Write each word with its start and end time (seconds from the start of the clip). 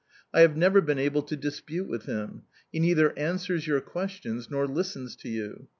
I 0.33 0.41
have 0.41 0.57
never 0.57 0.81
been 0.81 0.97
able 0.97 1.21
to 1.21 1.35
dispute 1.35 1.87
with 1.87 2.05
him. 2.07 2.41
He 2.71 2.79
neither 2.79 3.15
answers 3.19 3.67
your 3.67 3.81
questions 3.81 4.49
nor 4.49 4.65
listens 4.65 5.15
to 5.17 5.29
you. 5.29 5.67